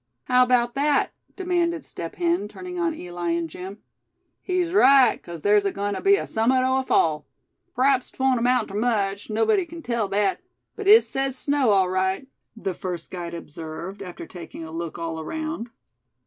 [0.23, 3.83] "How about that?" demanded Step Hen, turning on Eli and Jim.
[4.41, 7.27] "He's right, 'cause thar's agoin' ter be summat o' a fall.
[7.75, 10.41] P'raps 'twon't amount ter much, nobody kin tell that;
[10.75, 12.25] but it sez snow, all right,"
[12.57, 15.69] the first guide observed, after taking a look all around.